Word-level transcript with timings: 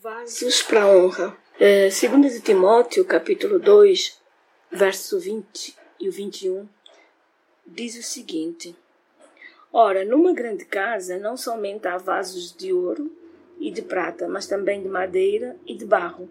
Vasos 0.00 0.62
para 0.62 0.86
honra. 0.86 1.36
É, 1.58 1.90
segundo 1.90 2.28
de 2.28 2.40
Timóteo, 2.40 3.04
capítulo 3.04 3.58
2, 3.58 4.16
verso 4.70 5.18
20 5.18 5.76
e 5.98 6.08
o 6.08 6.12
21, 6.12 6.68
diz 7.66 7.98
o 7.98 8.02
seguinte: 8.04 8.76
Ora, 9.72 10.04
numa 10.04 10.32
grande 10.32 10.64
casa 10.66 11.18
não 11.18 11.36
somente 11.36 11.88
há 11.88 11.96
vasos 11.96 12.56
de 12.56 12.72
ouro 12.72 13.10
e 13.58 13.72
de 13.72 13.82
prata, 13.82 14.28
mas 14.28 14.46
também 14.46 14.80
de 14.80 14.88
madeira 14.88 15.56
e 15.66 15.74
de 15.74 15.84
barro, 15.84 16.30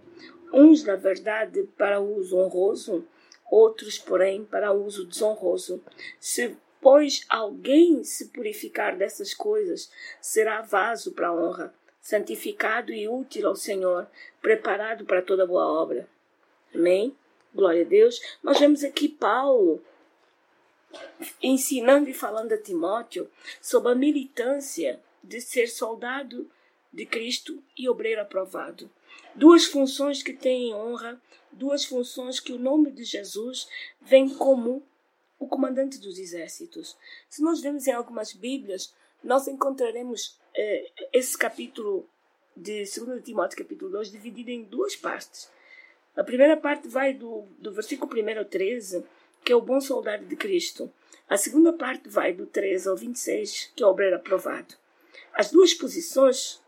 uns, 0.53 0.85
na 0.85 0.95
verdade, 0.95 1.63
para 1.77 1.99
uso 1.99 2.37
honroso, 2.37 3.05
outros, 3.51 3.97
porém, 3.99 4.45
para 4.45 4.71
uso 4.71 5.05
desonroso. 5.05 5.83
Se, 6.21 6.55
pois, 6.79 7.25
alguém 7.27 8.01
se 8.05 8.27
purificar 8.29 8.95
dessas 8.95 9.33
coisas, 9.33 9.91
será 10.21 10.61
vaso 10.61 11.11
para 11.11 11.33
honra 11.33 11.73
santificado 12.07 12.93
e 12.93 13.05
útil 13.05 13.49
ao 13.49 13.55
Senhor, 13.57 14.07
preparado 14.41 15.03
para 15.03 15.21
toda 15.21 15.45
boa 15.45 15.67
obra. 15.67 16.07
Amém? 16.73 17.13
Glória 17.53 17.81
a 17.81 17.85
Deus. 17.85 18.21
Nós 18.41 18.57
vemos 18.57 18.81
aqui 18.81 19.09
Paulo 19.09 19.83
ensinando 21.43 22.09
e 22.09 22.13
falando 22.13 22.53
a 22.53 22.57
Timóteo 22.57 23.29
sobre 23.61 23.91
a 23.91 23.95
militância 23.95 25.01
de 25.21 25.41
ser 25.41 25.67
soldado 25.67 26.49
de 26.93 27.05
Cristo 27.05 27.61
e 27.77 27.89
obreiro 27.89 28.21
aprovado. 28.21 28.89
Duas 29.35 29.65
funções 29.65 30.23
que 30.23 30.31
têm 30.31 30.73
honra, 30.73 31.21
duas 31.51 31.83
funções 31.83 32.39
que 32.39 32.53
o 32.53 32.59
nome 32.59 32.89
de 32.89 33.03
Jesus 33.03 33.67
vem 33.99 34.29
como 34.29 34.81
o 35.37 35.45
comandante 35.45 35.99
dos 35.99 36.17
exércitos. 36.17 36.95
Se 37.29 37.41
nós 37.41 37.59
vemos 37.59 37.85
em 37.85 37.91
algumas 37.91 38.31
Bíblias, 38.31 38.95
nós 39.21 39.45
encontraremos 39.45 40.39
esse 41.13 41.37
capítulo 41.37 42.07
de 42.55 42.83
2 42.83 43.23
Timóteo, 43.23 43.57
capítulo 43.57 43.91
2, 43.91 44.11
dividido 44.11 44.49
em 44.49 44.63
duas 44.63 44.95
partes. 44.95 45.49
A 46.15 46.23
primeira 46.23 46.57
parte 46.57 46.87
vai 46.87 47.13
do, 47.13 47.43
do 47.59 47.71
versículo 47.71 48.11
1 48.11 48.39
ao 48.39 48.45
13, 48.45 49.05
que 49.43 49.51
é 49.51 49.55
o 49.55 49.61
bom 49.61 49.79
soldado 49.79 50.25
de 50.25 50.35
Cristo. 50.35 50.91
A 51.29 51.37
segunda 51.37 51.71
parte 51.71 52.09
vai 52.09 52.33
do 52.33 52.47
13 52.47 52.89
ao 52.89 52.95
26, 52.95 53.71
que 53.75 53.83
é 53.83 53.85
o 53.85 53.89
obreiro 53.91 54.15
aprovado. 54.15 54.75
As 55.33 55.51
duas 55.51 55.73
posições 55.73 56.59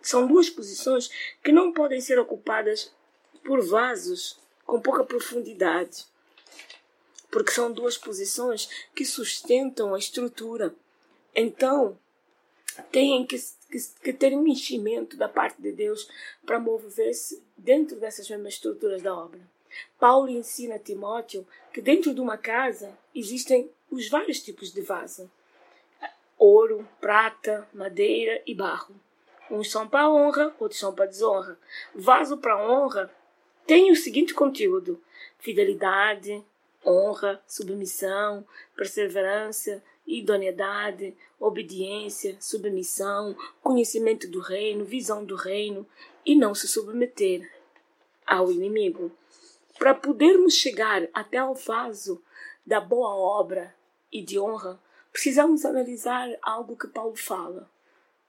são 0.00 0.26
duas 0.26 0.48
posições 0.48 1.10
que 1.44 1.52
não 1.52 1.72
podem 1.72 2.00
ser 2.00 2.18
ocupadas 2.18 2.92
por 3.44 3.60
vasos 3.60 4.40
com 4.64 4.80
pouca 4.80 5.04
profundidade, 5.04 6.06
porque 7.30 7.52
são 7.52 7.70
duas 7.70 7.98
posições 7.98 8.68
que 8.94 9.04
sustentam 9.04 9.94
a 9.94 9.98
estrutura. 9.98 10.74
Então, 11.34 11.98
têm 12.90 13.26
que, 13.26 13.36
que, 13.70 13.78
que 14.02 14.12
ter 14.12 14.36
um 14.36 14.46
enchimento 14.46 15.16
da 15.16 15.28
parte 15.28 15.60
de 15.60 15.72
Deus 15.72 16.08
para 16.44 16.60
mover-se 16.60 17.42
dentro 17.56 17.96
dessas 17.96 18.28
mesmas 18.28 18.54
estruturas 18.54 19.02
da 19.02 19.14
obra. 19.14 19.40
Paulo 19.98 20.28
ensina 20.28 20.76
a 20.76 20.78
Timóteo 20.78 21.46
que 21.72 21.80
dentro 21.80 22.14
de 22.14 22.20
uma 22.20 22.36
casa 22.36 22.96
existem 23.14 23.70
os 23.90 24.08
vários 24.08 24.40
tipos 24.40 24.72
de 24.72 24.82
vaso: 24.82 25.30
ouro, 26.38 26.86
prata, 27.00 27.68
madeira 27.72 28.42
e 28.46 28.54
barro. 28.54 28.94
Uns 29.50 29.70
são 29.70 29.88
para 29.88 30.10
honra, 30.10 30.54
outros 30.58 30.80
são 30.80 30.94
para 30.94 31.06
desonra. 31.06 31.58
Vaso 31.94 32.38
para 32.38 32.62
honra 32.66 33.10
tem 33.66 33.90
o 33.90 33.96
seguinte 33.96 34.34
conteúdo: 34.34 35.00
fidelidade, 35.38 36.44
honra, 36.84 37.42
submissão, 37.46 38.46
perseverança, 38.74 39.82
idoneidade, 40.06 41.14
obediência, 41.38 42.36
submissão, 42.40 43.36
conhecimento 43.62 44.28
do 44.28 44.40
reino, 44.40 44.84
visão 44.84 45.24
do 45.24 45.36
reino 45.36 45.86
e 46.24 46.34
não 46.34 46.54
se 46.54 46.68
submeter 46.68 47.50
ao 48.26 48.50
inimigo. 48.50 49.10
Para 49.78 49.94
podermos 49.94 50.54
chegar 50.54 51.08
até 51.12 51.38
ao 51.38 51.54
vaso 51.54 52.22
da 52.64 52.80
boa 52.80 53.14
obra 53.14 53.74
e 54.12 54.22
de 54.22 54.38
honra, 54.38 54.78
precisamos 55.12 55.64
analisar 55.64 56.28
algo 56.40 56.76
que 56.76 56.86
Paulo 56.86 57.16
fala. 57.16 57.68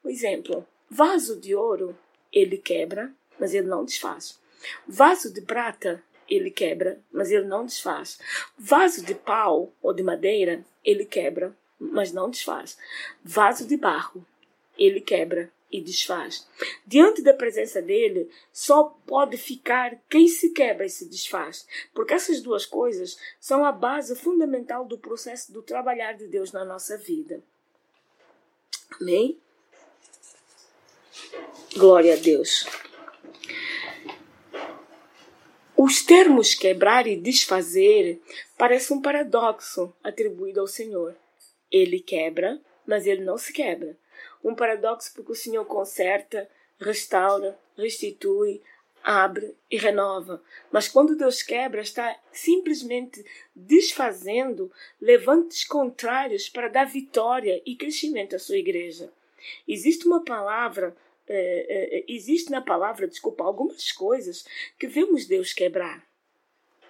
Por 0.02 0.10
exemplo, 0.10 0.66
vaso 0.90 1.40
de 1.40 1.56
ouro, 1.56 1.98
ele 2.32 2.58
quebra, 2.58 3.14
mas 3.40 3.54
ele 3.54 3.68
não 3.68 3.86
desfaz. 3.86 4.40
Vaso 4.88 5.32
de 5.32 5.42
prata, 5.42 6.04
ele 6.28 6.50
quebra, 6.50 7.00
mas 7.12 7.32
ele 7.32 7.46
não 7.46 7.66
desfaz. 7.66 8.20
Vaso 8.58 9.06
de 9.06 9.14
pau 9.14 9.72
ou 9.82 9.94
de 9.94 10.02
madeira, 10.02 10.66
ele 10.84 11.06
quebra, 11.06 11.56
mas 11.92 12.12
não 12.12 12.30
desfaz. 12.30 12.78
Vaso 13.24 13.68
de 13.68 13.78
barro, 13.78 14.26
ele 14.78 15.02
quebra 15.02 15.52
e 15.72 15.82
desfaz. 15.82 16.48
Diante 16.86 17.22
da 17.22 17.34
presença 17.34 17.82
dele, 17.82 18.30
só 18.52 18.96
pode 19.08 19.38
ficar 19.38 20.00
quem 20.08 20.28
se 20.28 20.52
quebra 20.52 20.86
e 20.86 20.90
se 20.90 21.06
desfaz, 21.10 21.68
porque 21.94 22.14
essas 22.14 22.42
duas 22.42 22.66
coisas 22.66 23.18
são 23.40 23.66
a 23.66 23.72
base 23.72 24.16
fundamental 24.16 24.86
do 24.86 25.00
processo 25.00 25.52
do 25.52 25.64
trabalhar 25.64 26.14
de 26.14 26.28
Deus 26.28 26.52
na 26.52 26.64
nossa 26.64 26.96
vida. 26.98 27.42
Amém? 29.02 29.40
Glória 31.76 32.14
a 32.14 32.18
Deus. 32.18 32.68
Os 35.76 36.04
termos 36.04 36.54
quebrar 36.54 37.08
e 37.08 37.16
desfazer 37.16 38.22
parecem 38.58 38.96
um 38.96 39.02
paradoxo 39.02 39.92
atribuído 40.04 40.62
ao 40.62 40.68
Senhor. 40.68 41.16
Ele 41.74 42.00
quebra, 42.00 42.62
mas 42.88 43.08
ele 43.08 43.24
não 43.24 43.38
se 43.38 43.52
quebra. 43.52 43.98
Um 44.44 44.56
paradoxo 44.56 45.12
porque 45.14 45.32
o 45.32 45.36
Senhor 45.36 45.66
conserta, 45.66 46.48
restaura, 46.80 47.60
restitui, 47.76 48.62
abre 49.04 49.56
e 49.70 49.78
renova. 49.78 50.42
Mas 50.72 50.88
quando 50.88 51.18
Deus 51.18 51.44
quebra, 51.44 51.82
está 51.82 52.18
simplesmente 52.32 53.24
desfazendo 53.54 54.72
levantes 55.02 55.66
contrários 55.66 56.48
para 56.48 56.70
dar 56.70 56.86
vitória 56.86 57.62
e 57.66 57.76
crescimento 57.76 58.36
à 58.36 58.40
sua 58.40 58.58
igreja. 58.58 59.12
Existe 59.68 60.08
uma 60.08 60.24
palavra, 60.24 60.96
é, 61.28 61.98
é, 61.98 62.06
existe 62.08 62.50
na 62.50 62.62
palavra, 62.62 63.08
desculpa, 63.08 63.44
algumas 63.44 63.92
coisas 63.92 64.46
que 64.80 64.88
vemos 64.88 65.26
Deus 65.26 65.52
quebrar. 65.52 66.06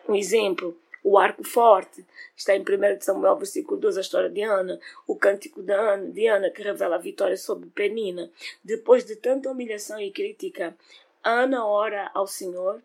Um 0.07 0.15
exemplo, 0.15 0.77
o 1.03 1.17
arco 1.17 1.43
forte. 1.43 2.05
Está 2.35 2.55
em 2.55 2.61
1 2.61 3.01
Samuel, 3.01 3.35
versículo 3.35 3.79
12, 3.79 3.97
a 3.97 4.01
história 4.01 4.29
de 4.29 4.41
Ana, 4.41 4.79
o 5.05 5.15
cântico 5.15 5.61
de 5.61 5.73
Ana, 5.73 6.09
de 6.11 6.27
Ana 6.27 6.49
que 6.49 6.63
revela 6.63 6.95
a 6.95 6.99
vitória 6.99 7.37
sobre 7.37 7.69
Penina. 7.69 8.31
Depois 8.63 9.05
de 9.05 9.15
tanta 9.15 9.51
humilhação 9.51 9.99
e 9.99 10.11
crítica, 10.11 10.75
Ana 11.23 11.65
ora 11.65 12.09
ao 12.13 12.25
Senhor 12.25 12.81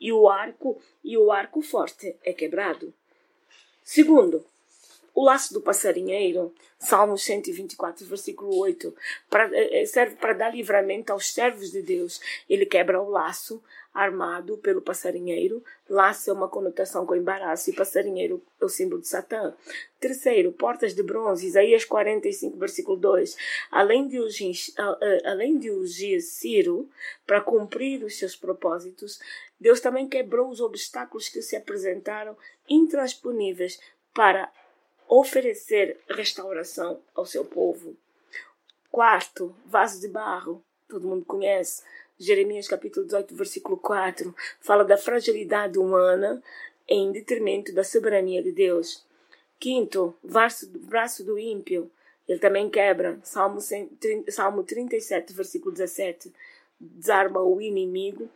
e 0.00 0.12
o 0.12 0.28
arco 0.28 0.80
e 1.02 1.16
o 1.16 1.32
arco 1.32 1.62
forte 1.62 2.14
é 2.22 2.32
quebrado. 2.32 2.92
Segundo, 3.82 4.44
o 5.14 5.24
laço 5.24 5.52
do 5.52 5.60
passarinheiro, 5.60 6.54
Salmos 6.78 7.22
124, 7.24 8.06
versículo 8.06 8.56
8, 8.56 8.94
eh, 9.52 9.84
serve 9.86 10.16
para 10.16 10.32
dar 10.32 10.54
livramento 10.54 11.12
aos 11.12 11.32
servos 11.32 11.70
de 11.70 11.82
Deus. 11.82 12.20
Ele 12.48 12.64
quebra 12.64 13.00
o 13.00 13.10
laço 13.10 13.62
armado 13.92 14.56
pelo 14.58 14.80
passarinheiro. 14.80 15.62
Laço 15.88 16.30
é 16.30 16.32
uma 16.32 16.48
conotação 16.48 17.04
com 17.04 17.14
embaraço 17.14 17.70
e 17.70 17.74
passarinheiro 17.74 18.42
é 18.60 18.64
o 18.64 18.68
símbolo 18.68 19.00
de 19.00 19.08
Satã. 19.08 19.54
Terceiro, 20.00 20.52
portas 20.52 20.94
de 20.94 21.02
bronze, 21.02 21.46
Isaías 21.46 21.84
45, 21.84 22.56
versículo 22.56 22.96
2. 22.96 23.36
Além 23.70 24.08
de 24.08 24.20
ungir, 24.20 24.56
além 25.24 25.58
de 25.58 25.70
ungir 25.70 26.22
Ciro 26.22 26.88
para 27.26 27.40
cumprir 27.40 28.02
os 28.02 28.18
seus 28.18 28.34
propósitos, 28.34 29.20
Deus 29.60 29.80
também 29.80 30.08
quebrou 30.08 30.48
os 30.48 30.60
obstáculos 30.60 31.28
que 31.28 31.42
se 31.42 31.54
apresentaram 31.54 32.36
intransponíveis 32.68 33.78
para 34.14 34.50
oferecer 35.08 36.00
restauração 36.08 37.00
ao 37.14 37.26
seu 37.26 37.44
povo. 37.44 37.94
Quarto, 38.90 39.54
vaso 39.66 40.00
de 40.00 40.08
barro, 40.08 40.64
todo 40.88 41.06
mundo 41.06 41.24
conhece. 41.24 41.82
Jeremias 42.18 42.68
capítulo 42.68 43.06
18, 43.06 43.34
versículo 43.34 43.76
4, 43.76 44.34
fala 44.60 44.84
da 44.84 44.96
fragilidade 44.96 45.78
humana 45.78 46.42
em 46.88 47.10
detrimento 47.10 47.72
da 47.72 47.82
soberania 47.82 48.42
de 48.42 48.52
Deus. 48.52 49.04
Quinto, 49.58 50.14
braço, 50.22 50.68
braço 50.68 51.24
do 51.24 51.38
ímpio, 51.38 51.90
ele 52.28 52.38
também 52.38 52.68
quebra. 52.68 53.18
Salmo, 53.22 53.58
30, 54.00 54.30
Salmo 54.30 54.62
37, 54.62 55.32
versículo 55.32 55.72
17, 55.72 56.32
desarma 56.80 57.40
o 57.42 57.60
inimigo, 57.60 58.28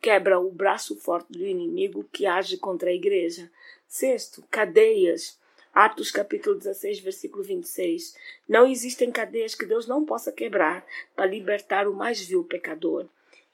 quebra 0.00 0.38
o 0.38 0.50
braço 0.50 0.96
forte 0.96 1.32
do 1.32 1.44
inimigo 1.44 2.04
que 2.12 2.26
age 2.26 2.56
contra 2.56 2.90
a 2.90 2.94
igreja. 2.94 3.50
Sexto, 3.88 4.44
cadeias. 4.50 5.39
Atos 5.74 6.10
capítulo 6.10 6.56
16, 6.56 7.00
versículo 7.00 7.44
26. 7.44 8.16
Não 8.48 8.66
existem 8.66 9.10
cadeias 9.10 9.54
que 9.54 9.64
Deus 9.64 9.86
não 9.86 10.04
possa 10.04 10.32
quebrar 10.32 10.84
para 11.14 11.26
libertar 11.26 11.86
o 11.86 11.94
mais 11.94 12.20
vil 12.20 12.44
pecador. 12.44 13.06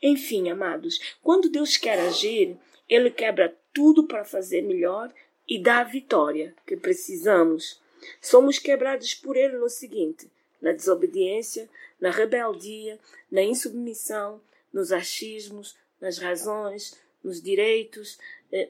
Enfim, 0.03 0.49
amados, 0.49 1.17
quando 1.23 1.51
Deus 1.51 1.77
quer 1.77 1.99
agir, 1.99 2.57
Ele 2.89 3.11
quebra 3.11 3.55
tudo 3.73 4.07
para 4.07 4.25
fazer 4.25 4.63
melhor 4.63 5.13
e 5.49 5.59
dar 5.59 5.81
a 5.81 5.85
vitória 5.85 6.55
que 6.67 6.77
precisamos. 6.77 7.81
Somos 8.21 8.59
quebrados 8.59 9.15
por 9.15 9.37
Ele 9.37 9.59
no 9.59 9.69
seguinte: 9.69 10.31
na 10.61 10.73
desobediência, 10.73 11.69
na 12.01 12.11
rebeldia, 12.11 12.99
na 13.31 13.43
insubmissão, 13.43 14.41
nos 14.73 14.93
achismos, 14.93 15.77
nas 16.01 16.19
razões, 16.19 16.99
nos 17.23 17.43
direitos, 17.43 18.19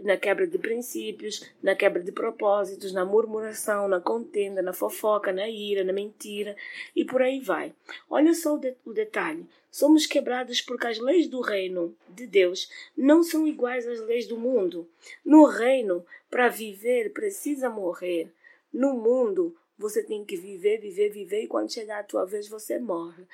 na 0.01 0.17
quebra 0.17 0.47
de 0.47 0.59
princípios, 0.59 1.45
na 1.63 1.75
quebra 1.75 2.03
de 2.03 2.11
propósitos, 2.11 2.93
na 2.93 3.05
murmuração, 3.05 3.89
na 3.89 4.01
contenda, 4.01 4.63
na 4.63 4.73
fofoca, 4.73 5.33
na 5.33 5.49
ira, 5.49 5.85
na 5.85 5.93
mentira 5.93 6.57
e 6.95 7.05
por 7.05 7.23
aí 7.23 7.41
vai. 7.41 7.75
Olha 8.09 8.35
só 8.35 8.55
o, 8.55 8.59
de 8.59 8.75
o 8.85 8.93
detalhe: 8.93 9.47
somos 9.71 10.07
quebrados 10.07 10.61
porque 10.61 10.87
as 10.87 10.99
leis 10.99 11.29
do 11.29 11.41
reino 11.41 11.95
de 12.09 12.27
Deus 12.27 12.71
não 12.97 13.23
são 13.23 13.47
iguais 13.47 13.87
às 13.87 14.01
leis 14.01 14.27
do 14.27 14.39
mundo. 14.39 14.89
No 15.25 15.45
reino, 15.45 16.05
para 16.31 16.49
viver, 16.49 17.13
precisa 17.13 17.69
morrer. 17.69 18.33
No 18.73 18.95
mundo, 18.95 19.57
você 19.79 20.03
tem 20.03 20.25
que 20.25 20.37
viver, 20.37 20.79
viver, 20.79 21.11
viver, 21.11 21.43
e 21.43 21.47
quando 21.47 21.73
chegar 21.73 22.01
a 22.01 22.05
tua 22.05 22.25
vez, 22.25 22.49
você 22.49 22.79
morre. 22.79 23.25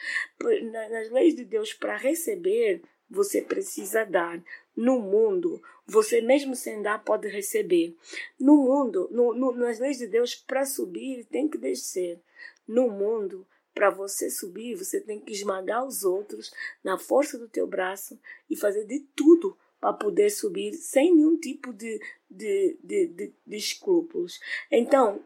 Nas 0.71 1.11
leis 1.11 1.35
de 1.37 1.45
Deus, 1.45 1.73
para 1.73 1.97
receber, 1.97 2.83
você 3.13 3.43
precisa 3.43 4.05
dar. 4.05 4.43
No 4.75 4.99
mundo, 4.99 5.63
você 5.87 6.23
mesmo 6.23 6.57
sem 6.57 6.81
dar 6.81 7.05
pode 7.05 7.29
receber. 7.29 7.95
No 8.41 8.57
mundo, 8.57 9.09
no, 9.13 9.35
no, 9.35 9.53
nas 9.53 9.79
leis 9.79 9.99
de 9.99 10.07
Deus, 10.07 10.35
para 10.35 10.65
subir 10.65 11.27
tem 11.27 11.47
que 11.47 11.59
descer. 11.59 12.19
No 12.67 12.89
mundo, 12.89 13.47
para 13.75 13.91
você 13.91 14.31
subir, 14.31 14.75
você 14.75 15.01
tem 15.01 15.21
que 15.21 15.33
esmagar 15.33 15.85
os 15.85 16.05
outros 16.05 16.53
na 16.83 16.99
força 16.99 17.39
do 17.39 17.49
teu 17.49 17.67
braço 17.67 18.19
e 18.49 18.57
fazer 18.57 18.87
de 18.87 19.01
tudo 19.15 19.57
para 19.79 19.93
poder 19.93 20.31
subir 20.31 20.73
sem 20.75 21.15
nenhum 21.15 21.37
tipo 21.37 21.73
de, 21.73 22.01
de, 22.31 22.79
de, 22.83 23.07
de, 23.09 23.33
de 23.47 23.57
escrúpulos. 23.57 24.41
Então, 24.71 25.23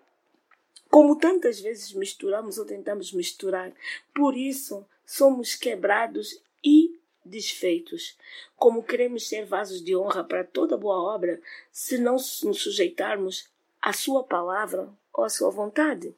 como 0.91 1.17
tantas 1.17 1.61
vezes 1.61 1.93
misturamos 1.93 2.59
ou 2.59 2.65
tentamos 2.65 3.13
misturar, 3.13 3.73
por 4.15 4.37
isso 4.37 4.85
somos 5.05 5.55
quebrados 5.55 6.43
e 6.65 6.96
desfeitos. 7.27 8.17
Como 8.57 8.83
queremos 8.83 9.29
ser 9.29 9.45
vasos 9.45 9.83
de 9.83 9.97
honra 9.97 10.25
para 10.25 10.45
toda 10.45 10.77
boa 10.77 11.15
obra, 11.15 11.41
se 11.71 11.99
não 11.99 12.15
nos 12.15 12.63
sujeitarmos 12.63 13.49
à 13.81 13.93
Sua 13.93 14.25
palavra 14.25 14.89
ou 15.13 15.25
à 15.25 15.29
Sua 15.29 15.51
vontade? 15.51 16.15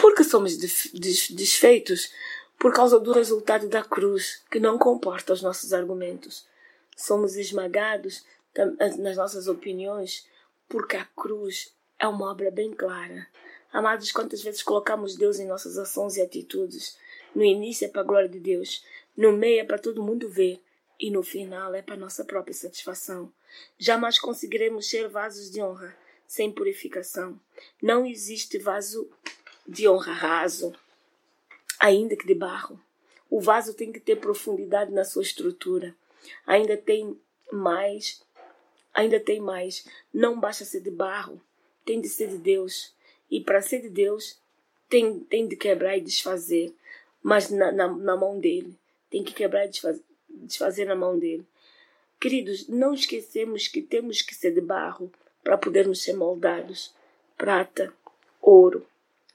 Por 0.00 0.14
que 0.14 0.24
somos 0.24 0.56
desfeitos? 0.56 2.12
Por 2.58 2.74
causa 2.74 2.98
do 2.98 3.12
resultado 3.12 3.68
da 3.68 3.82
cruz, 3.82 4.42
que 4.50 4.60
não 4.60 4.78
comporta 4.78 5.32
os 5.32 5.40
nossos 5.40 5.72
argumentos. 5.72 6.46
Somos 6.96 7.36
esmagados 7.36 8.24
nas 8.98 9.16
nossas 9.16 9.46
opiniões, 9.48 10.26
porque 10.68 10.96
a 10.96 11.04
cruz 11.16 11.74
é 11.98 12.06
uma 12.06 12.30
obra 12.30 12.50
bem 12.50 12.72
clara 12.72 13.26
Amados, 13.72 14.10
quantas 14.10 14.42
vezes 14.42 14.62
colocamos 14.62 15.14
Deus 15.14 15.38
em 15.38 15.46
nossas 15.46 15.78
ações 15.78 16.16
e 16.16 16.22
atitudes? 16.22 16.98
No 17.34 17.44
início 17.44 17.84
é 17.84 17.88
para 17.88 18.00
a 18.00 18.04
glória 18.04 18.28
de 18.28 18.40
Deus, 18.40 18.84
no 19.16 19.32
meio 19.32 19.60
é 19.60 19.64
para 19.64 19.78
todo 19.78 20.02
mundo 20.02 20.28
ver 20.28 20.60
e 20.98 21.10
no 21.10 21.22
final 21.22 21.72
é 21.74 21.80
para 21.80 21.96
nossa 21.96 22.24
própria 22.24 22.52
satisfação. 22.52 23.32
Jamais 23.78 24.18
conseguiremos 24.18 24.88
ser 24.88 25.08
vasos 25.08 25.50
de 25.50 25.62
honra 25.62 25.96
sem 26.26 26.50
purificação. 26.50 27.40
Não 27.80 28.04
existe 28.04 28.58
vaso 28.58 29.08
de 29.66 29.88
honra 29.88 30.12
raso, 30.12 30.74
ainda 31.78 32.16
que 32.16 32.26
de 32.26 32.34
barro. 32.34 32.80
O 33.28 33.40
vaso 33.40 33.74
tem 33.74 33.92
que 33.92 34.00
ter 34.00 34.16
profundidade 34.16 34.90
na 34.90 35.04
sua 35.04 35.22
estrutura. 35.22 35.94
Ainda 36.44 36.76
tem 36.76 37.16
mais, 37.52 38.20
ainda 38.92 39.20
tem 39.20 39.40
mais. 39.40 39.86
Não 40.12 40.38
basta 40.38 40.64
ser 40.64 40.80
de 40.80 40.90
barro, 40.90 41.40
tem 41.84 42.00
de 42.00 42.08
ser 42.08 42.28
de 42.28 42.38
Deus. 42.38 42.92
E 43.30 43.40
para 43.40 43.62
ser 43.62 43.80
de 43.82 43.88
Deus, 43.88 44.38
tem, 44.88 45.20
tem 45.20 45.46
de 45.46 45.56
quebrar 45.56 45.96
e 45.96 46.00
desfazer, 46.00 46.74
mas 47.22 47.48
na, 47.48 47.70
na, 47.70 47.88
na 47.88 48.16
mão 48.16 48.38
dele. 48.40 48.76
Tem 49.08 49.22
que 49.22 49.32
quebrar 49.32 49.66
e 49.66 49.68
desfazer, 49.68 50.02
desfazer 50.28 50.84
na 50.86 50.96
mão 50.96 51.18
dele. 51.18 51.46
Queridos, 52.18 52.68
não 52.68 52.92
esquecemos 52.92 53.68
que 53.68 53.80
temos 53.80 54.20
que 54.20 54.34
ser 54.34 54.52
de 54.52 54.60
barro 54.60 55.10
para 55.42 55.56
podermos 55.56 56.02
ser 56.02 56.14
moldados. 56.14 56.92
Prata, 57.36 57.92
ouro, 58.40 58.86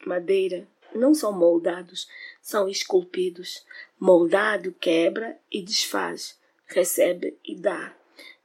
madeira 0.06 0.68
não 0.94 1.14
são 1.14 1.32
moldados, 1.32 2.08
são 2.42 2.70
esculpidos. 2.70 3.66
Moldado 4.00 4.74
quebra 4.74 5.38
e 5.52 5.62
desfaz, 5.62 6.38
recebe 6.68 7.38
e 7.44 7.56
dá. 7.56 7.96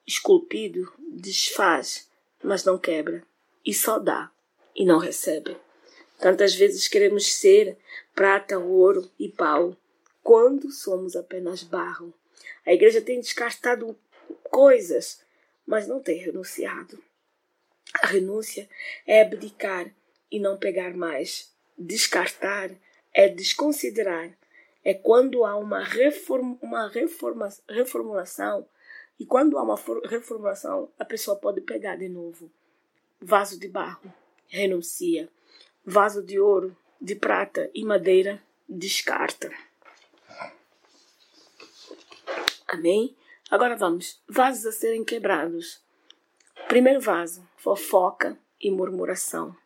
Esculpido 0.06 0.92
desfaz, 1.08 2.08
mas 2.42 2.64
não 2.64 2.78
quebra 2.78 3.22
e 3.64 3.74
só 3.74 3.98
dá 3.98 4.30
e 4.74 4.84
não 4.84 4.98
recebe. 4.98 5.56
Tantas 6.18 6.54
vezes 6.54 6.86
queremos 6.86 7.32
ser 7.32 7.78
prata, 8.14 8.58
ouro 8.58 9.10
e 9.18 9.28
pau, 9.28 9.74
quando 10.22 10.70
somos 10.70 11.16
apenas 11.16 11.62
barro. 11.62 12.12
A 12.66 12.74
igreja 12.74 13.00
tem 13.00 13.20
descartado 13.20 13.98
coisas, 14.44 15.22
mas 15.66 15.88
não 15.88 16.00
tem 16.00 16.18
renunciado. 16.18 17.02
A 18.02 18.08
renúncia 18.08 18.68
é 19.06 19.22
abdicar 19.22 19.90
e 20.30 20.38
não 20.38 20.58
pegar 20.58 20.94
mais. 20.94 21.50
Descartar 21.78 22.70
é 23.14 23.28
desconsiderar. 23.28 24.30
É 24.84 24.92
quando 24.92 25.44
há 25.44 25.56
uma, 25.56 25.82
reform, 25.82 26.58
uma 26.60 26.88
reforma, 26.88 27.48
reformulação 27.68 28.66
e 29.18 29.24
quando 29.24 29.58
há 29.58 29.62
uma 29.62 29.78
reformulação, 30.04 30.90
a 30.98 31.04
pessoa 31.04 31.36
pode 31.36 31.62
pegar 31.62 31.96
de 31.96 32.08
novo. 32.08 32.50
Vaso 33.20 33.58
de 33.58 33.68
barro 33.68 34.19
renuncia. 34.50 35.28
Vaso 35.84 36.22
de 36.22 36.38
ouro, 36.38 36.76
de 37.00 37.14
prata 37.14 37.70
e 37.74 37.84
madeira, 37.84 38.42
descarta. 38.68 39.50
Amém? 42.68 43.16
Agora 43.50 43.76
vamos. 43.76 44.20
Vasos 44.28 44.66
a 44.66 44.72
serem 44.72 45.04
quebrados. 45.04 45.80
Primeiro 46.68 47.00
vaso, 47.00 47.48
fofoca 47.56 48.38
e 48.60 48.70
murmuração. 48.70 49.56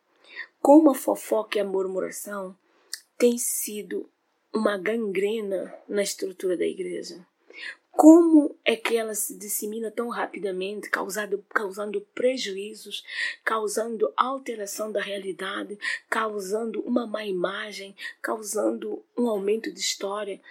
Como 0.61 0.89
a 0.89 0.95
fofoca 0.95 1.57
e 1.57 1.61
a 1.61 1.65
murmuração 1.65 2.57
têm 3.17 3.37
sido 3.37 4.09
uma 4.53 4.77
gangrena 4.77 5.73
na 5.87 6.01
estrutura 6.01 6.55
da 6.57 6.65
igreja. 6.65 7.25
Como 7.95 8.53
é 8.65 8.75
que 8.75 8.97
ela 8.97 9.15
se 9.15 9.37
dissemina 9.37 9.89
tão 9.89 10.09
rapidamente, 10.09 10.89
causando, 10.89 11.43
causando 11.49 12.01
prejuízos, 12.13 13.05
causando 13.43 14.11
alteração 14.17 14.91
da 14.91 15.01
realidade, 15.01 15.79
causando 16.09 16.81
uma 16.81 17.07
má 17.07 17.25
imagem, 17.25 17.95
causando 18.21 19.01
um 19.17 19.29
aumento 19.29 19.71
de 19.71 19.79
história, 19.79 20.41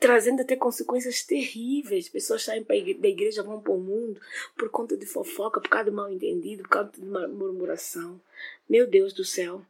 trazendo 0.00 0.42
até 0.42 0.56
consequências 0.56 1.22
terríveis. 1.22 2.08
Pessoas 2.08 2.42
saem 2.42 2.64
da 2.64 3.08
igreja, 3.08 3.42
vão 3.42 3.60
para 3.60 3.72
o 3.72 3.80
mundo 3.80 4.20
por 4.56 4.68
conta 4.68 4.96
de 4.96 5.06
fofoca, 5.06 5.60
por 5.60 5.68
causa 5.68 5.90
do 5.90 5.96
mal 5.96 6.10
entendido, 6.10 6.64
por 6.64 6.70
causa 6.70 6.90
de 6.90 7.04
murmuração. 7.04 8.20
Meu 8.68 8.84
Deus 8.84 9.12
do 9.12 9.24
céu, 9.24 9.62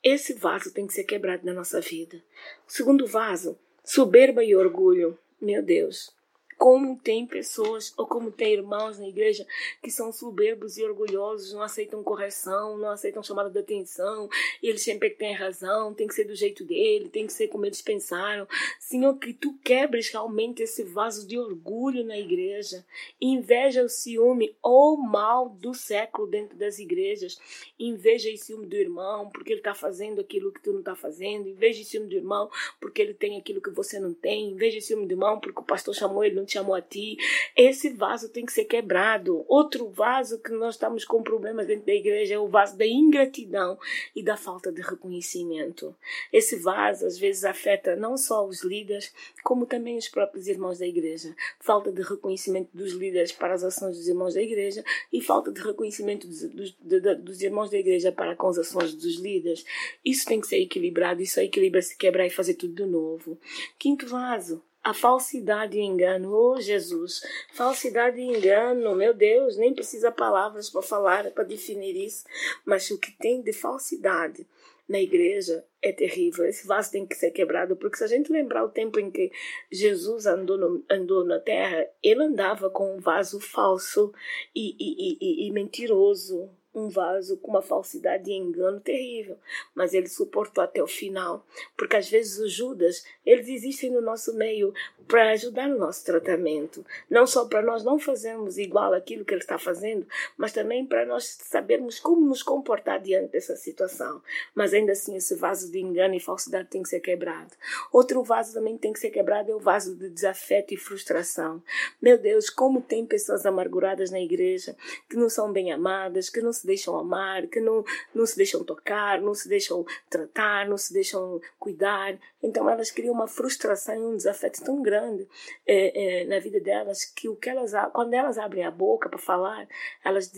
esse 0.00 0.32
vaso 0.32 0.70
tem 0.72 0.86
que 0.86 0.94
ser 0.94 1.04
quebrado 1.04 1.44
na 1.44 1.52
nossa 1.52 1.80
vida. 1.80 2.22
O 2.68 2.70
segundo 2.70 3.04
vaso, 3.04 3.58
soberba 3.84 4.44
e 4.44 4.54
orgulho. 4.54 5.18
Meu 5.40 5.62
Deus, 5.62 6.15
como 6.56 6.96
tem 6.96 7.26
pessoas 7.26 7.92
ou 7.96 8.06
como 8.06 8.30
tem 8.30 8.54
irmãos 8.54 8.98
na 8.98 9.08
igreja 9.08 9.46
que 9.82 9.90
são 9.90 10.12
soberbos 10.12 10.78
e 10.78 10.84
orgulhosos, 10.84 11.52
não 11.52 11.62
aceitam 11.62 12.02
correção, 12.02 12.78
não 12.78 12.90
aceitam 12.90 13.22
chamada 13.22 13.50
de 13.50 13.58
atenção, 13.58 14.28
e 14.62 14.68
eles 14.68 14.82
sempre 14.82 15.10
têm 15.10 15.34
razão, 15.34 15.94
tem 15.94 16.06
que 16.06 16.14
ser 16.14 16.24
do 16.24 16.34
jeito 16.34 16.64
dele, 16.64 17.08
tem 17.08 17.26
que 17.26 17.32
ser 17.32 17.48
como 17.48 17.66
eles 17.66 17.82
pensaram. 17.82 18.46
Senhor, 18.80 19.14
que 19.16 19.32
tu 19.32 19.54
quebres 19.62 20.08
realmente 20.08 20.62
esse 20.62 20.82
vaso 20.82 21.26
de 21.26 21.38
orgulho 21.38 22.04
na 22.04 22.18
igreja, 22.18 22.84
inveja 23.20 23.84
o 23.84 23.88
ciúme 23.88 24.56
ou 24.62 24.96
mal 24.96 25.48
do 25.48 25.74
século 25.74 26.26
dentro 26.26 26.56
das 26.56 26.78
igrejas, 26.78 27.38
inveja 27.78 28.30
e 28.30 28.38
ciúme 28.38 28.66
do 28.66 28.76
irmão 28.76 29.28
porque 29.30 29.52
ele 29.52 29.60
está 29.60 29.74
fazendo 29.74 30.20
aquilo 30.20 30.52
que 30.52 30.62
tu 30.62 30.72
não 30.72 30.80
está 30.80 30.94
fazendo, 30.94 31.48
inveja 31.48 31.82
e 31.82 31.84
ciúme 31.84 32.08
do 32.08 32.16
irmão 32.16 32.50
porque 32.80 33.02
ele 33.02 33.14
tem 33.14 33.38
aquilo 33.38 33.60
que 33.60 33.70
você 33.70 33.98
não 34.00 34.14
tem, 34.14 34.50
inveja 34.50 34.78
e 34.78 34.82
ciúme 34.82 35.06
do 35.06 35.12
irmão 35.12 35.38
porque 35.38 35.60
o 35.60 35.64
pastor 35.64 35.94
chamou 35.94 36.24
ele 36.24 36.34
te 36.46 36.52
chamou 36.52 36.74
a 36.74 36.80
ti. 36.80 37.16
Esse 37.56 37.90
vaso 37.90 38.28
tem 38.28 38.46
que 38.46 38.52
ser 38.52 38.64
quebrado. 38.64 39.44
Outro 39.48 39.88
vaso 39.90 40.38
que 40.38 40.50
nós 40.52 40.76
estamos 40.76 41.04
com 41.04 41.22
problemas 41.22 41.66
dentro 41.66 41.86
da 41.86 41.92
igreja 41.92 42.34
é 42.34 42.38
o 42.38 42.48
vaso 42.48 42.76
da 42.76 42.86
ingratidão 42.86 43.78
e 44.14 44.22
da 44.22 44.36
falta 44.36 44.72
de 44.72 44.80
reconhecimento. 44.80 45.94
Esse 46.32 46.56
vaso 46.56 47.06
às 47.06 47.18
vezes 47.18 47.44
afeta 47.44 47.96
não 47.96 48.16
só 48.16 48.46
os 48.46 48.62
líderes, 48.62 49.12
como 49.42 49.66
também 49.66 49.98
os 49.98 50.08
próprios 50.08 50.46
irmãos 50.46 50.78
da 50.78 50.86
igreja. 50.86 51.34
Falta 51.60 51.92
de 51.92 52.02
reconhecimento 52.02 52.70
dos 52.72 52.92
líderes 52.92 53.32
para 53.32 53.54
as 53.54 53.64
ações 53.64 53.96
dos 53.96 54.08
irmãos 54.08 54.34
da 54.34 54.42
igreja 54.42 54.84
e 55.12 55.20
falta 55.20 55.52
de 55.52 55.60
reconhecimento 55.60 56.26
dos, 56.26 56.42
dos, 56.42 56.76
dos 57.22 57.42
irmãos 57.42 57.70
da 57.70 57.78
igreja 57.78 58.12
para 58.12 58.36
com 58.36 58.48
as 58.48 58.58
ações 58.58 58.94
dos 58.94 59.18
líderes. 59.18 59.64
Isso 60.04 60.24
tem 60.26 60.40
que 60.40 60.46
ser 60.46 60.58
equilibrado, 60.58 61.22
isso 61.22 61.40
é 61.40 61.44
equilibra 61.44 61.82
se 61.82 61.96
quebrar 61.96 62.26
e 62.26 62.30
fazer 62.30 62.54
tudo 62.54 62.74
de 62.74 62.86
novo. 62.86 63.38
Quinto 63.78 64.06
vaso, 64.06 64.62
a 64.86 64.94
falsidade 64.94 65.76
e 65.76 65.82
engano. 65.82 66.32
Oh, 66.32 66.60
Jesus, 66.60 67.20
falsidade 67.52 68.20
e 68.20 68.24
engano, 68.24 68.94
meu 68.94 69.12
Deus, 69.12 69.56
nem 69.56 69.74
precisa 69.74 70.12
palavras 70.12 70.70
para 70.70 70.80
falar, 70.80 71.28
para 71.32 71.42
definir 71.42 71.96
isso, 71.96 72.24
mas 72.64 72.88
o 72.92 72.96
que 72.96 73.10
tem 73.10 73.42
de 73.42 73.52
falsidade 73.52 74.46
na 74.88 75.00
igreja 75.00 75.64
é 75.82 75.90
terrível. 75.90 76.46
Esse 76.46 76.68
vaso 76.68 76.92
tem 76.92 77.04
que 77.04 77.16
ser 77.16 77.32
quebrado, 77.32 77.74
porque 77.74 77.96
se 77.96 78.04
a 78.04 78.06
gente 78.06 78.30
lembrar 78.30 78.64
o 78.64 78.68
tempo 78.68 79.00
em 79.00 79.10
que 79.10 79.32
Jesus 79.72 80.24
andou, 80.24 80.56
no, 80.56 80.84
andou 80.88 81.24
na 81.24 81.40
terra, 81.40 81.84
ele 82.00 82.22
andava 82.22 82.70
com 82.70 82.94
um 82.94 83.00
vaso 83.00 83.40
falso 83.40 84.14
e, 84.54 84.76
e, 84.78 85.18
e, 85.20 85.48
e 85.48 85.50
mentiroso 85.50 86.48
um 86.76 86.88
vaso 86.90 87.38
com 87.38 87.50
uma 87.50 87.62
falsidade 87.62 88.30
e 88.30 88.34
engano 88.34 88.78
terrível, 88.80 89.38
mas 89.74 89.94
ele 89.94 90.08
suportou 90.08 90.62
até 90.62 90.82
o 90.82 90.86
final, 90.86 91.46
porque 91.76 91.96
às 91.96 92.08
vezes 92.08 92.38
os 92.38 92.52
Judas, 92.52 93.04
eles 93.24 93.48
existem 93.48 93.90
no 93.90 94.02
nosso 94.02 94.34
meio 94.36 94.74
para 95.08 95.30
ajudar 95.30 95.68
no 95.68 95.78
nosso 95.78 96.04
tratamento, 96.04 96.84
não 97.08 97.26
só 97.26 97.44
para 97.44 97.62
nós 97.62 97.84
não 97.84 97.98
fazermos 97.98 98.58
igual 98.58 98.92
aquilo 98.92 99.24
que 99.24 99.32
ele 99.32 99.40
está 99.40 99.58
fazendo, 99.58 100.06
mas 100.36 100.52
também 100.52 100.84
para 100.84 101.06
nós 101.06 101.38
sabermos 101.42 102.00
como 102.00 102.26
nos 102.26 102.42
comportar 102.42 103.00
diante 103.00 103.32
dessa 103.32 103.56
situação. 103.56 104.20
Mas 104.54 104.74
ainda 104.74 104.92
assim 104.92 105.16
esse 105.16 105.34
vaso 105.34 105.70
de 105.70 105.78
engano 105.78 106.14
e 106.14 106.20
falsidade 106.20 106.68
tem 106.68 106.82
que 106.82 106.88
ser 106.88 107.00
quebrado. 107.00 107.52
Outro 107.92 108.22
vaso 108.22 108.54
também 108.54 108.76
tem 108.76 108.92
que 108.92 108.98
ser 108.98 109.10
quebrado 109.10 109.50
é 109.50 109.54
o 109.54 109.60
vaso 109.60 109.94
de 109.94 110.08
desafeto 110.10 110.74
e 110.74 110.76
frustração. 110.76 111.62
Meu 112.02 112.18
Deus, 112.18 112.50
como 112.50 112.80
tem 112.80 113.06
pessoas 113.06 113.46
amarguradas 113.46 114.10
na 114.10 114.20
igreja 114.20 114.76
que 115.08 115.16
não 115.16 115.28
são 115.28 115.52
bem 115.52 115.72
amadas, 115.72 116.28
que 116.28 116.40
não 116.40 116.52
se 116.52 116.66
deixam 116.66 116.98
amar, 116.98 117.46
que 117.46 117.60
não, 117.60 117.84
não 118.14 118.26
se 118.26 118.36
deixam 118.36 118.64
tocar, 118.64 119.20
não 119.20 119.34
se 119.34 119.48
deixam 119.48 119.86
tratar, 120.10 120.68
não 120.68 120.76
se 120.76 120.92
deixam 120.92 121.40
cuidar. 121.58 122.18
Então 122.46 122.70
elas 122.70 122.92
criam 122.92 123.12
uma 123.12 123.26
frustração 123.26 123.96
e 123.96 124.04
um 124.04 124.16
desafeto 124.16 124.62
tão 124.62 124.80
grande 124.80 125.26
é, 125.66 126.20
é, 126.22 126.24
na 126.26 126.38
vida 126.38 126.60
delas 126.60 127.04
que 127.04 127.28
o 127.28 127.34
que 127.34 127.50
elas 127.50 127.72
quando 127.92 128.14
elas 128.14 128.38
abrem 128.38 128.64
a 128.64 128.70
boca 128.70 129.08
para 129.08 129.18
falar, 129.18 129.68
elas 130.04 130.32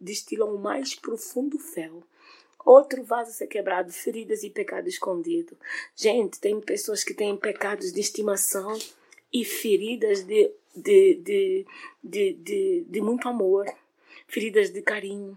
destilam 0.00 0.54
o 0.54 0.58
mais 0.58 0.94
profundo 0.94 1.58
fel. 1.58 2.02
Outro 2.64 3.02
vaso 3.02 3.32
ser 3.32 3.46
quebrado, 3.46 3.92
feridas 3.92 4.42
e 4.42 4.50
pecado 4.50 4.88
escondido. 4.88 5.56
Gente, 5.94 6.40
tem 6.40 6.60
pessoas 6.60 7.04
que 7.04 7.14
têm 7.14 7.36
pecados 7.36 7.92
de 7.92 8.00
estimação 8.00 8.76
e 9.32 9.44
feridas 9.44 10.22
de, 10.24 10.52
de, 10.74 11.14
de, 11.14 11.66
de, 12.34 12.84
de 12.88 13.00
muito 13.00 13.28
amor 13.28 13.66
feridas 14.28 14.70
de 14.70 14.82
carinho. 14.82 15.36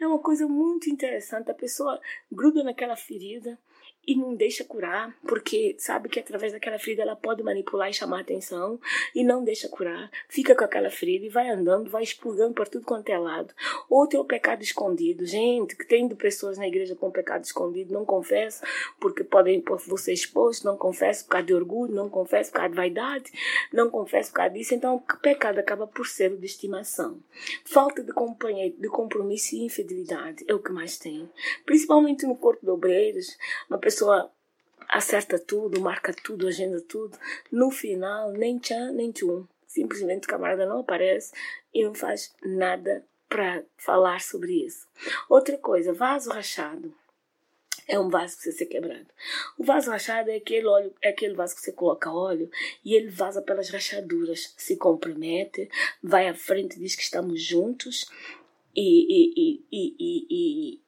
É 0.00 0.06
uma 0.06 0.18
coisa 0.18 0.46
muito 0.46 0.88
interessante. 0.88 1.50
A 1.50 1.54
pessoa 1.54 2.00
gruda 2.30 2.62
naquela 2.62 2.96
ferida 2.96 3.58
e 4.06 4.14
não 4.14 4.34
deixa 4.34 4.64
curar, 4.64 5.14
porque 5.26 5.74
sabe 5.78 6.08
que 6.08 6.20
através 6.20 6.52
daquela 6.52 6.78
ferida 6.78 7.02
ela 7.02 7.16
pode 7.16 7.42
manipular 7.42 7.90
e 7.90 7.94
chamar 7.94 8.20
atenção 8.20 8.78
e 9.14 9.24
não 9.24 9.42
deixa 9.42 9.68
curar. 9.68 10.10
Fica 10.28 10.54
com 10.54 10.64
aquela 10.64 10.90
ferida 10.90 11.26
e 11.26 11.28
vai 11.28 11.48
andando, 11.48 11.90
vai 11.90 12.02
expurgando 12.02 12.54
por 12.54 12.68
tudo 12.68 12.84
quanto 12.84 13.08
é 13.08 13.18
lado. 13.18 13.52
Ou 13.90 14.06
tem 14.06 14.20
o 14.20 14.24
pecado 14.24 14.62
escondido. 14.62 15.26
Gente, 15.26 15.74
que 15.76 15.86
tem 15.86 16.08
pessoas 16.14 16.56
na 16.56 16.68
igreja 16.68 16.94
com 16.94 17.10
pecado 17.10 17.44
escondido, 17.44 17.92
não 17.92 18.04
confessa 18.04 18.64
porque 19.00 19.24
podem 19.24 19.62
você 19.86 20.12
exposto, 20.12 20.64
não 20.64 20.76
confessa 20.76 21.24
por 21.24 21.30
causa 21.30 21.46
de 21.46 21.54
orgulho, 21.54 21.94
não 21.94 22.08
confessa 22.08 22.50
por 22.50 22.56
causa 22.58 22.70
de 22.70 22.76
vaidade, 22.76 23.32
não 23.72 23.90
confessa 23.90 24.30
por 24.30 24.36
causa 24.36 24.54
disso. 24.54 24.74
Então 24.74 24.96
o 24.96 25.18
pecado 25.18 25.58
acaba 25.58 25.86
por 25.86 26.06
ser 26.06 26.32
o 26.32 26.36
de 26.36 26.46
estimação. 26.46 27.18
Falta 27.64 28.02
de 28.02 28.12
companheiro, 28.12 28.76
de 28.78 28.88
compromisso 28.88 29.54
e 29.54 29.64
infidelidade 29.64 30.44
é 30.46 30.54
o 30.54 30.58
que 30.58 30.70
mais 30.70 30.98
tem. 30.98 31.28
Principalmente 31.64 32.26
no 32.26 32.36
corpo 32.36 32.64
de 32.64 32.70
obreiros, 32.70 33.36
uma 33.68 33.78
pessoa 33.78 33.95
pessoa 33.96 34.30
acerta 34.90 35.38
tudo, 35.38 35.80
marca 35.80 36.12
tudo, 36.12 36.46
agenda 36.46 36.80
tudo. 36.82 37.18
No 37.50 37.70
final, 37.70 38.30
nem 38.32 38.58
tchan, 38.58 38.92
nem 38.92 39.10
tchum. 39.10 39.46
Simplesmente 39.66 40.26
o 40.26 40.28
camarada 40.28 40.66
não 40.66 40.80
aparece 40.80 41.32
e 41.72 41.82
não 41.82 41.94
faz 41.94 42.34
nada 42.44 43.04
para 43.26 43.64
falar 43.78 44.20
sobre 44.20 44.66
isso. 44.66 44.86
Outra 45.28 45.56
coisa, 45.56 45.94
vaso 45.94 46.30
rachado. 46.30 46.94
É 47.88 47.98
um 47.98 48.08
vaso 48.08 48.34
que 48.34 48.42
precisa 48.42 48.58
ser 48.58 48.66
quebrado. 48.66 49.06
O 49.56 49.64
vaso 49.64 49.90
rachado 49.90 50.30
é 50.30 50.36
aquele 50.36 50.66
óleo, 50.66 50.92
é 51.00 51.10
aquele 51.10 51.34
vaso 51.34 51.54
que 51.54 51.62
você 51.62 51.72
coloca 51.72 52.12
óleo 52.12 52.50
e 52.84 52.94
ele 52.94 53.08
vaza 53.08 53.40
pelas 53.40 53.70
rachaduras, 53.70 54.54
se 54.56 54.76
compromete, 54.76 55.70
vai 56.02 56.28
à 56.28 56.34
frente, 56.34 56.78
diz 56.78 56.96
que 56.96 57.02
estamos 57.02 57.40
juntos 57.40 58.10
e, 58.74 58.82
e, 58.82 59.64
e, 59.70 59.96
e, 60.00 60.80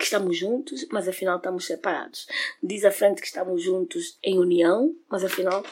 que 0.00 0.06
estamos 0.06 0.36
juntos, 0.36 0.86
mas 0.90 1.06
afinal 1.06 1.36
estamos 1.36 1.66
separados. 1.66 2.26
Diz 2.62 2.84
à 2.84 2.90
frente 2.90 3.20
que 3.20 3.26
estamos 3.26 3.62
juntos 3.62 4.18
em 4.22 4.38
união, 4.38 4.96
mas 5.08 5.22
afinal 5.22 5.62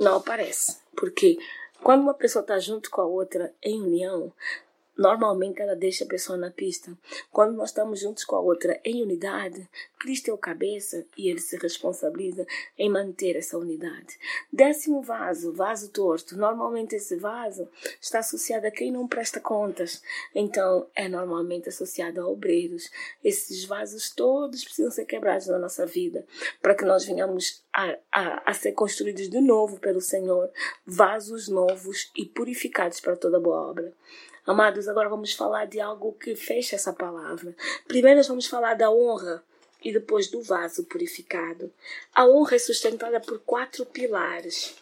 não 0.00 0.16
aparece. 0.16 0.78
Porque 0.96 1.38
quando 1.82 2.00
uma 2.00 2.14
pessoa 2.14 2.40
está 2.40 2.58
junto 2.58 2.90
com 2.90 3.02
a 3.02 3.06
outra 3.06 3.54
em 3.62 3.80
união, 3.80 4.32
Normalmente 4.98 5.62
ela 5.62 5.76
deixa 5.76 6.02
a 6.02 6.08
pessoa 6.08 6.36
na 6.36 6.50
pista. 6.50 6.90
Quando 7.30 7.54
nós 7.54 7.70
estamos 7.70 8.00
juntos 8.00 8.24
com 8.24 8.34
a 8.34 8.40
outra 8.40 8.80
em 8.84 9.00
unidade, 9.00 9.68
Cristo 9.96 10.28
é 10.28 10.34
o 10.34 10.38
cabeça 10.38 11.06
e 11.16 11.30
ele 11.30 11.38
se 11.38 11.56
responsabiliza 11.56 12.44
em 12.76 12.90
manter 12.90 13.36
essa 13.36 13.56
unidade. 13.56 14.18
Décimo 14.52 15.00
vaso, 15.00 15.52
vaso 15.52 15.90
torto. 15.90 16.36
Normalmente 16.36 16.96
esse 16.96 17.14
vaso 17.14 17.68
está 18.00 18.18
associado 18.18 18.66
a 18.66 18.72
quem 18.72 18.90
não 18.90 19.06
presta 19.06 19.38
contas. 19.38 20.02
Então 20.34 20.88
é 20.96 21.08
normalmente 21.08 21.68
associado 21.68 22.20
a 22.20 22.26
obreiros. 22.26 22.90
Esses 23.22 23.64
vasos 23.64 24.10
todos 24.10 24.64
precisam 24.64 24.90
ser 24.90 25.04
quebrados 25.04 25.46
na 25.46 25.60
nossa 25.60 25.86
vida 25.86 26.26
para 26.60 26.74
que 26.74 26.84
nós 26.84 27.04
venhamos 27.04 27.62
a, 27.72 27.96
a, 28.10 28.50
a 28.50 28.52
ser 28.52 28.72
construídos 28.72 29.30
de 29.30 29.40
novo 29.40 29.78
pelo 29.78 30.00
Senhor. 30.00 30.50
Vasos 30.84 31.46
novos 31.46 32.10
e 32.16 32.24
purificados 32.26 32.98
para 32.98 33.14
toda 33.14 33.38
boa 33.38 33.60
obra. 33.60 33.94
Amados, 34.48 34.88
agora 34.88 35.10
vamos 35.10 35.34
falar 35.34 35.66
de 35.66 35.78
algo 35.78 36.14
que 36.14 36.34
fecha 36.34 36.74
essa 36.74 36.90
palavra. 36.90 37.54
Primeiro 37.86 38.16
nós 38.16 38.28
vamos 38.28 38.46
falar 38.46 38.72
da 38.72 38.90
honra 38.90 39.44
e 39.84 39.92
depois 39.92 40.28
do 40.28 40.40
vaso 40.40 40.84
purificado. 40.84 41.70
A 42.14 42.26
honra 42.26 42.56
é 42.56 42.58
sustentada 42.58 43.20
por 43.20 43.40
quatro 43.40 43.84
pilares: 43.84 44.74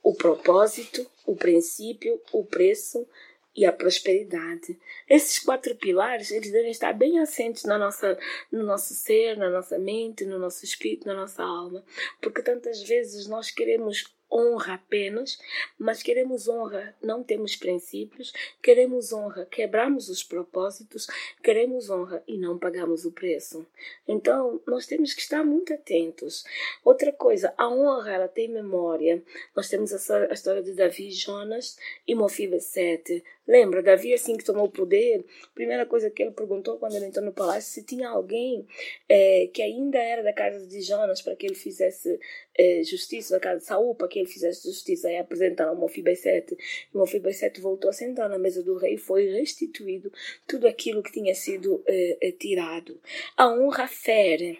o 0.00 0.14
propósito, 0.14 1.04
o 1.26 1.34
princípio, 1.34 2.22
o 2.30 2.44
preço 2.44 3.04
e 3.52 3.66
a 3.66 3.72
prosperidade. 3.72 4.78
Esses 5.08 5.40
quatro 5.40 5.74
pilares, 5.74 6.30
eles 6.30 6.52
devem 6.52 6.70
estar 6.70 6.92
bem 6.92 7.18
assentes 7.18 7.64
na 7.64 7.76
nossa, 7.76 8.16
no 8.52 8.62
nosso 8.62 8.94
ser, 8.94 9.36
na 9.36 9.50
nossa 9.50 9.76
mente, 9.76 10.24
no 10.24 10.38
nosso 10.38 10.64
espírito, 10.64 11.08
na 11.08 11.14
nossa 11.14 11.42
alma, 11.42 11.84
porque 12.20 12.42
tantas 12.42 12.80
vezes 12.84 13.26
nós 13.26 13.50
queremos 13.50 14.04
honra 14.32 14.74
apenas, 14.74 15.38
mas 15.78 16.02
queremos 16.02 16.48
honra, 16.48 16.94
não 17.02 17.22
temos 17.22 17.56
princípios, 17.56 18.32
queremos 18.62 19.12
honra, 19.12 19.46
quebramos 19.46 20.08
os 20.08 20.22
propósitos, 20.22 21.06
queremos 21.42 21.90
honra 21.90 22.22
e 22.26 22.38
não 22.38 22.58
pagamos 22.58 23.04
o 23.04 23.12
preço. 23.12 23.66
Então, 24.06 24.60
nós 24.66 24.86
temos 24.86 25.14
que 25.14 25.20
estar 25.20 25.44
muito 25.44 25.74
atentos. 25.74 26.44
Outra 26.84 27.12
coisa, 27.12 27.52
a 27.56 27.68
honra, 27.68 28.12
ela 28.12 28.28
tem 28.28 28.48
memória. 28.48 29.22
Nós 29.54 29.68
temos 29.68 29.92
a, 30.10 30.32
história 30.32 30.62
de 30.62 30.72
Davi, 30.72 31.10
Jonas 31.10 31.76
e 32.06 32.14
Mofibesete. 32.14 33.24
Lembra, 33.46 33.82
Davi, 33.82 34.14
assim 34.14 34.36
que 34.36 34.44
tomou 34.44 34.66
o 34.66 34.70
poder, 34.70 35.24
primeira 35.54 35.84
coisa 35.84 36.08
que 36.08 36.22
ele 36.22 36.30
perguntou 36.30 36.78
quando 36.78 36.94
ele 36.94 37.06
entrou 37.06 37.24
no 37.24 37.32
palácio, 37.32 37.72
se 37.72 37.82
tinha 37.82 38.08
alguém 38.08 38.64
é, 39.08 39.48
que 39.52 39.60
ainda 39.60 39.98
era 39.98 40.22
da 40.22 40.32
casa 40.32 40.64
de 40.66 40.80
Jonas 40.82 41.20
para 41.20 41.34
que 41.34 41.46
ele 41.46 41.56
fizesse 41.56 42.20
é, 42.56 42.82
justiça, 42.84 43.34
da 43.34 43.40
casa 43.40 43.58
de 43.58 43.66
Saul, 43.66 43.94
para 43.94 44.06
que 44.06 44.19
ele 44.20 44.28
fizesse 44.28 44.68
justiça. 44.68 45.08
Aí 45.08 45.18
apresentaram 45.18 45.74
Mofibesete. 45.74 46.56
E 46.92 46.96
Mofibesete 46.96 47.60
voltou 47.60 47.90
a 47.90 47.92
sentar 47.92 48.28
na 48.28 48.38
mesa 48.38 48.62
do 48.62 48.76
rei, 48.76 48.96
foi 48.96 49.26
restituído 49.30 50.12
tudo 50.46 50.66
aquilo 50.66 51.02
que 51.02 51.12
tinha 51.12 51.34
sido 51.34 51.82
é, 51.86 52.28
é 52.28 52.32
tirado. 52.32 53.00
A 53.36 53.48
honra 53.48 53.86
fere, 53.88 54.58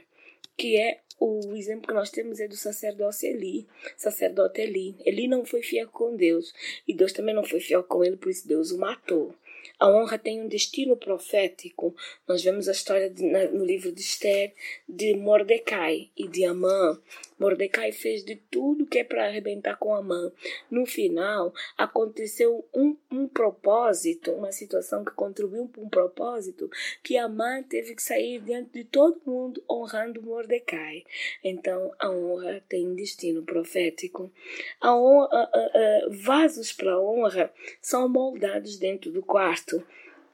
que 0.57 0.77
é 0.77 1.01
o 1.21 1.55
exemplo 1.55 1.87
que 1.87 1.93
nós 1.93 2.11
temos 2.11 2.41
é 2.41 2.49
do 2.49 2.57
sacerdote 2.57 3.27
Eli. 3.27 3.67
Sacerdote 3.97 4.63
Eli. 4.63 4.97
Eli 5.05 5.29
não 5.29 5.45
foi 5.45 5.63
fiel 5.63 5.89
com 5.89 6.17
Deus. 6.17 6.55
E 6.89 6.95
Deus 6.95 7.13
também 7.13 7.35
não 7.35 7.45
foi 7.45 7.61
fiel 7.61 7.85
com 7.85 8.03
ele, 8.03 8.17
por 8.17 8.31
isso 8.31 8.49
Deus 8.49 8.71
o 8.71 8.79
matou. 8.79 9.35
A 9.79 9.89
honra 9.89 10.19
tem 10.19 10.41
um 10.41 10.49
destino 10.49 10.97
profético. 10.97 11.95
Nós 12.27 12.43
vemos 12.43 12.69
a 12.69 12.73
história 12.73 13.09
de, 13.09 13.23
no 13.23 13.65
livro 13.65 13.93
de 13.93 14.01
Esther 14.01 14.53
de 14.89 15.15
Mordecai 15.15 16.11
e 16.17 16.29
de 16.29 16.45
Amã. 16.45 17.01
Mordecai 17.39 17.91
fez 17.91 18.23
de 18.23 18.37
tudo 18.37 18.87
que 18.87 18.99
é 18.99 19.05
para 19.05 19.27
arrebentar 19.27 19.77
com 19.79 19.95
Amã. 19.95 20.31
No 20.71 20.85
final, 20.85 21.55
aconteceu 21.77 22.69
um, 22.75 22.95
um 23.11 23.27
propósito, 23.27 24.33
uma 24.33 24.53
situação 24.53 25.03
que 25.03 25.13
contribuiu 25.13 25.67
para 25.67 25.83
um 25.83 25.89
propósito, 25.89 26.71
que 27.03 27.17
Amã 27.17 27.63
teve 27.63 27.95
que 27.95 28.03
sair 28.03 28.41
diante 28.41 28.71
de 28.73 28.85
todo 28.85 29.23
mundo 29.25 29.65
honrando 29.69 30.23
Mordecai. 30.23 31.05
Então, 31.43 31.91
a 31.99 32.11
honra 32.11 32.63
tem 32.69 32.95
destino 32.95 33.43
profético. 33.43 34.31
A 34.79 34.95
honra, 34.95 35.29
a, 35.33 35.39
a, 35.39 36.09
vasos 36.11 36.73
para 36.73 37.01
honra 37.01 37.51
são 37.81 38.07
moldados 38.07 38.77
dentro 38.77 39.11
do 39.11 39.23
quarto 39.51 39.85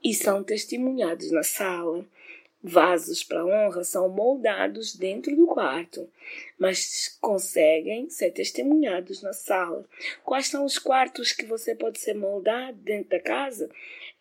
e 0.04 0.12
são 0.12 0.44
testemunhados 0.44 1.30
na 1.30 1.42
sala. 1.42 2.04
Vasos 2.62 3.22
para 3.22 3.46
honra 3.46 3.84
são 3.84 4.08
moldados 4.08 4.94
dentro 4.94 5.34
do 5.36 5.46
quarto, 5.46 6.08
mas 6.58 7.16
conseguem 7.20 8.10
ser 8.10 8.32
testemunhados 8.32 9.22
na 9.22 9.32
sala. 9.32 9.84
Quais 10.24 10.48
são 10.48 10.64
os 10.64 10.78
quartos 10.78 11.32
que 11.32 11.46
você 11.46 11.74
pode 11.74 12.00
ser 12.00 12.14
moldado 12.14 12.76
dentro 12.78 13.10
da 13.10 13.20
casa? 13.20 13.70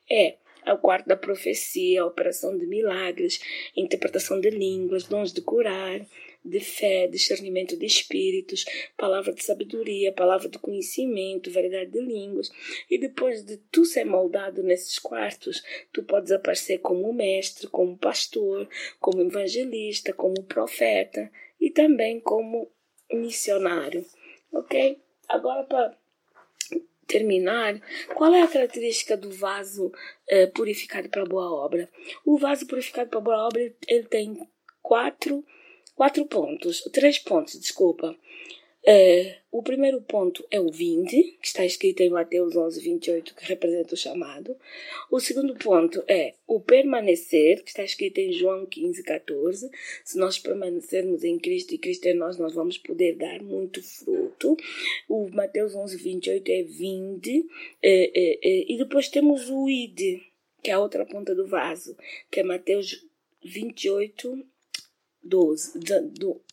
É 0.09 0.35
é 0.65 0.73
o 0.73 0.79
quarto 0.79 1.05
da 1.05 1.15
profecia, 1.15 2.01
a 2.01 2.07
operação 2.07 2.57
de 2.57 2.65
milagres, 2.65 3.39
interpretação 3.77 4.41
de 4.41 4.49
línguas, 4.49 5.03
dons 5.03 5.31
de 5.31 5.39
curar, 5.41 6.01
de 6.45 6.59
fé, 6.59 7.07
discernimento 7.07 7.75
de 7.75 7.85
espíritos, 7.85 8.63
palavra 8.95 9.33
de 9.33 9.43
sabedoria, 9.43 10.13
palavra 10.13 10.47
de 10.47 10.59
conhecimento, 10.59 11.51
variedade 11.51 11.91
de 11.91 11.99
línguas. 11.99 12.51
E 12.89 12.97
depois 12.99 13.43
de 13.43 13.57
tu 13.71 13.83
ser 13.83 14.05
moldado 14.05 14.61
nesses 14.61 14.99
quartos, 14.99 15.63
tu 15.91 16.03
podes 16.03 16.31
aparecer 16.31 16.77
como 16.77 17.11
mestre, 17.11 17.67
como 17.67 17.97
pastor, 17.97 18.69
como 18.99 19.21
evangelista, 19.21 20.13
como 20.13 20.43
profeta 20.43 21.31
e 21.59 21.71
também 21.71 22.19
como 22.19 22.71
missionário. 23.11 24.05
Ok? 24.53 25.01
Agora, 25.27 25.63
para 25.63 25.97
terminar, 27.07 27.81
qual 28.13 28.33
é 28.33 28.41
a 28.41 28.47
característica 28.47 29.17
do 29.17 29.31
vaso 29.31 29.91
eh, 30.27 30.47
purificado 30.47 31.09
para 31.09 31.25
boa 31.25 31.51
obra? 31.51 31.89
O 32.23 32.37
vaso 32.37 32.67
purificado 32.67 33.09
para 33.09 33.19
boa 33.19 33.47
obra 33.47 33.73
ele 33.87 34.03
tem 34.03 34.47
quatro 34.81 35.43
quatro 35.95 36.25
pontos, 36.25 36.81
três 36.91 37.17
pontos, 37.17 37.59
desculpa. 37.59 38.15
É, 38.87 39.37
o 39.51 39.63
primeiro 39.63 39.99
ponto 39.99 40.45
é 40.51 40.59
o 40.61 40.69
vinde, 40.69 41.23
que 41.41 41.47
está 41.47 41.65
escrito 41.65 42.01
em 42.01 42.09
Mateus 42.11 42.55
11, 42.55 42.79
28, 42.81 43.33
que 43.33 43.45
representa 43.45 43.95
o 43.95 43.97
chamado. 43.97 44.55
O 45.09 45.19
segundo 45.19 45.55
ponto 45.55 46.03
é 46.07 46.35
o 46.45 46.59
permanecer, 46.59 47.63
que 47.63 47.69
está 47.69 47.83
escrito 47.83 48.19
em 48.19 48.31
João 48.31 48.63
15, 48.67 49.01
14. 49.01 49.71
Se 50.03 50.19
nós 50.19 50.37
permanecermos 50.37 51.23
em 51.23 51.39
Cristo 51.39 51.73
e 51.73 51.79
Cristo 51.79 52.05
em 52.05 52.13
nós, 52.13 52.37
nós 52.37 52.53
vamos 52.53 52.77
poder 52.77 53.15
dar 53.15 53.41
muito 53.41 53.81
fruto. 53.81 54.55
O 55.09 55.29
Mateus 55.29 55.73
11, 55.73 55.97
28 55.97 56.51
é 56.51 56.61
vinde. 56.61 57.43
É, 57.81 58.11
é, 58.13 58.39
é, 58.43 58.71
e 58.71 58.77
depois 58.77 59.09
temos 59.09 59.49
o 59.49 59.67
ide, 59.67 60.21
que 60.61 60.69
é 60.69 60.75
a 60.75 60.79
outra 60.79 61.07
ponta 61.07 61.33
do 61.33 61.47
vaso, 61.47 61.97
que 62.29 62.39
é 62.39 62.43
Mateus 62.43 63.03
28, 63.43 64.45
12, 65.25 65.79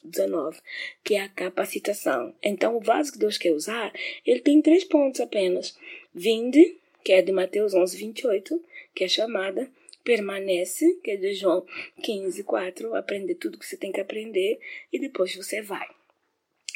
19, 0.02 0.60
que 1.04 1.14
é 1.14 1.20
a 1.20 1.28
capacitação. 1.28 2.34
Então, 2.42 2.76
o 2.76 2.80
vaso 2.80 3.12
que 3.12 3.18
Deus 3.18 3.38
quer 3.38 3.52
usar, 3.52 3.92
ele 4.26 4.40
tem 4.40 4.60
três 4.62 4.84
pontos 4.84 5.20
apenas. 5.20 5.76
Vinde, 6.14 6.76
que 7.04 7.12
é 7.12 7.22
de 7.22 7.32
Mateus 7.32 7.74
11, 7.74 7.96
28, 7.96 8.64
que 8.94 9.04
é 9.04 9.08
chamada. 9.08 9.70
Permanece, 10.02 10.98
que 11.04 11.12
é 11.12 11.16
de 11.16 11.32
João 11.34 11.64
15, 12.02 12.42
4, 12.42 12.94
aprender 12.96 13.36
tudo 13.36 13.56
que 13.58 13.64
você 13.64 13.76
tem 13.76 13.92
que 13.92 14.00
aprender 14.00 14.58
e 14.92 14.98
depois 14.98 15.36
você 15.36 15.62
vai 15.62 15.86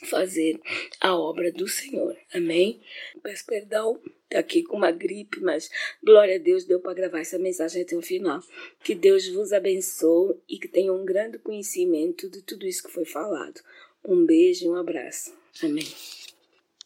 fazer 0.05 0.61
a 1.01 1.17
obra 1.17 1.51
do 1.51 1.67
Senhor. 1.67 2.17
Amém? 2.33 2.81
Peço 3.23 3.45
perdão, 3.47 4.01
aqui 4.35 4.63
com 4.63 4.77
uma 4.77 4.91
gripe, 4.91 5.41
mas 5.41 5.71
glória 6.03 6.37
a 6.37 6.39
Deus 6.39 6.65
deu 6.65 6.81
para 6.81 6.95
gravar 6.95 7.21
essa 7.21 7.39
mensagem 7.39 7.83
até 7.83 7.97
o 7.97 8.03
final. 8.03 8.43
Que 8.83 8.95
Deus 8.95 9.29
vos 9.29 9.53
abençoe 9.53 10.37
e 10.49 10.59
que 10.59 10.69
tenha 10.69 10.93
um 10.93 11.05
grande 11.05 11.39
conhecimento 11.39 12.29
de 12.29 12.43
tudo 12.43 12.67
isso 12.67 12.83
que 12.83 12.93
foi 12.93 13.05
falado. 13.05 13.61
Um 14.05 14.25
beijo 14.25 14.65
e 14.65 14.69
um 14.69 14.77
abraço. 14.77 15.33
Amém. 15.63 15.87